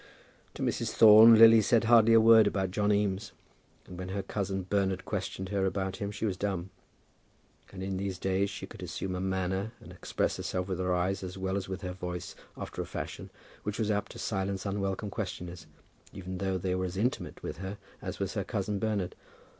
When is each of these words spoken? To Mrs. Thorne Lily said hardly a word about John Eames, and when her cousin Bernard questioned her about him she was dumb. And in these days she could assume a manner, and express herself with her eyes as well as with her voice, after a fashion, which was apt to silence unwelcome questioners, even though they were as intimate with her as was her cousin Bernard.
To 0.55 0.63
Mrs. 0.63 0.93
Thorne 0.93 1.35
Lily 1.37 1.61
said 1.61 1.83
hardly 1.83 2.13
a 2.13 2.19
word 2.19 2.47
about 2.47 2.71
John 2.71 2.91
Eames, 2.91 3.33
and 3.85 3.99
when 3.99 4.09
her 4.09 4.23
cousin 4.23 4.63
Bernard 4.63 5.05
questioned 5.05 5.49
her 5.49 5.63
about 5.63 5.97
him 5.97 6.09
she 6.09 6.25
was 6.25 6.37
dumb. 6.37 6.71
And 7.71 7.83
in 7.83 7.97
these 7.97 8.17
days 8.17 8.49
she 8.49 8.65
could 8.65 8.81
assume 8.81 9.13
a 9.13 9.21
manner, 9.21 9.73
and 9.79 9.91
express 9.91 10.37
herself 10.37 10.67
with 10.67 10.79
her 10.79 10.91
eyes 10.91 11.21
as 11.21 11.37
well 11.37 11.55
as 11.55 11.69
with 11.69 11.83
her 11.83 11.93
voice, 11.93 12.35
after 12.57 12.81
a 12.81 12.85
fashion, 12.87 13.29
which 13.61 13.77
was 13.77 13.91
apt 13.91 14.11
to 14.13 14.17
silence 14.17 14.65
unwelcome 14.65 15.11
questioners, 15.11 15.67
even 16.11 16.39
though 16.39 16.57
they 16.57 16.73
were 16.73 16.85
as 16.85 16.97
intimate 16.97 17.43
with 17.43 17.57
her 17.57 17.77
as 18.01 18.17
was 18.17 18.33
her 18.33 18.43
cousin 18.43 18.79
Bernard. 18.79 19.15